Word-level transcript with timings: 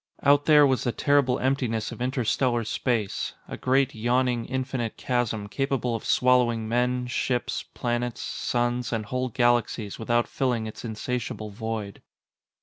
Out 0.23 0.45
there 0.45 0.65
was 0.65 0.83
the 0.83 0.91
terrible 0.91 1.37
emptiness 1.37 1.91
of 1.91 2.01
interstellar 2.01 2.63
space 2.63 3.35
a 3.47 3.55
great, 3.55 3.93
yawning, 3.93 4.45
infinite 4.45 4.97
chasm 4.97 5.47
capable 5.47 5.93
of 5.95 6.05
swallowing 6.05 6.67
men, 6.67 7.05
ships, 7.05 7.61
planets, 7.75 8.19
suns, 8.21 8.91
and 8.91 9.05
whole 9.05 9.29
galaxies 9.29 9.99
without 9.99 10.27
filling 10.27 10.65
its 10.65 10.83
insatiable 10.83 11.51
void. 11.51 12.01